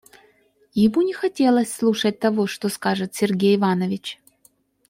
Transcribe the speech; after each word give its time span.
Ему 0.73 1.03
не 1.03 1.13
хотелось 1.13 1.71
слушать 1.71 2.17
того, 2.17 2.47
что 2.47 2.69
скажет 2.69 3.13
Сергей 3.13 3.55
Иванович. 3.55 4.19